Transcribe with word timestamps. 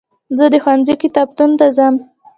زه 0.37 0.45
د 0.53 0.55
ښوونځي 0.63 0.93
کتابتون 1.03 1.51
ته 1.59 1.65
ځم. 1.75 1.95